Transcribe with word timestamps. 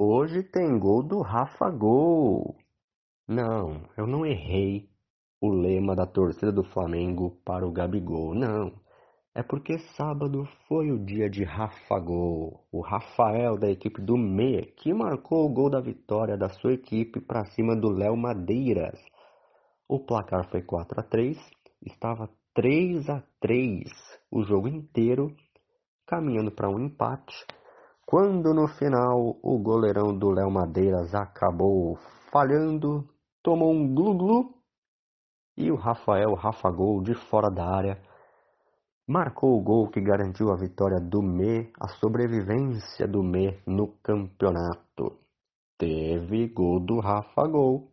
Hoje 0.00 0.44
tem 0.44 0.78
gol 0.78 1.02
do 1.02 1.20
Rafa 1.22 1.68
Gol. 1.70 2.56
Não, 3.26 3.82
eu 3.96 4.06
não 4.06 4.24
errei 4.24 4.88
o 5.40 5.48
lema 5.48 5.96
da 5.96 6.06
torcida 6.06 6.52
do 6.52 6.62
Flamengo 6.62 7.36
para 7.44 7.66
o 7.66 7.72
Gabigol. 7.72 8.32
Não. 8.32 8.72
É 9.34 9.42
porque 9.42 9.76
sábado 9.96 10.48
foi 10.68 10.92
o 10.92 11.04
dia 11.04 11.28
de 11.28 11.42
Rafa 11.42 11.98
Gol, 11.98 12.64
o 12.70 12.80
Rafael 12.80 13.58
da 13.58 13.68
equipe 13.68 14.00
do 14.00 14.16
Me, 14.16 14.66
que 14.76 14.94
marcou 14.94 15.44
o 15.44 15.52
gol 15.52 15.68
da 15.68 15.80
vitória 15.80 16.36
da 16.36 16.48
sua 16.48 16.74
equipe 16.74 17.20
para 17.20 17.46
cima 17.46 17.74
do 17.74 17.88
Léo 17.88 18.16
Madeiras. 18.16 19.04
O 19.88 19.98
placar 19.98 20.48
foi 20.48 20.62
4 20.62 21.00
a 21.00 21.02
3, 21.02 21.36
estava 21.82 22.30
3 22.54 23.10
a 23.10 23.20
3 23.40 23.90
o 24.30 24.44
jogo 24.44 24.68
inteiro, 24.68 25.34
caminhando 26.06 26.52
para 26.52 26.70
um 26.70 26.78
empate 26.78 27.34
quando 28.08 28.54
no 28.54 28.66
final 28.66 29.38
o 29.42 29.58
goleirão 29.58 30.16
do 30.16 30.30
Léo 30.30 30.50
Madeiras 30.50 31.14
acabou 31.14 31.98
falhando, 32.32 33.06
tomou 33.42 33.70
um 33.70 33.94
glu-glu 33.94 34.54
e 35.54 35.70
o 35.70 35.76
Rafael 35.76 36.32
Rafa 36.32 36.70
Gol 36.70 37.02
de 37.02 37.12
fora 37.12 37.50
da 37.50 37.66
área 37.66 38.00
marcou 39.06 39.58
o 39.58 39.62
gol 39.62 39.90
que 39.90 40.00
garantiu 40.00 40.50
a 40.50 40.56
vitória 40.56 40.98
do 40.98 41.20
Me, 41.20 41.70
a 41.78 41.88
sobrevivência 41.88 43.06
do 43.06 43.22
Me 43.22 43.60
no 43.66 43.88
campeonato. 44.02 45.18
Teve 45.76 46.48
gol 46.48 46.80
do 46.80 47.00
Rafa 47.00 47.46
Gol. 47.46 47.92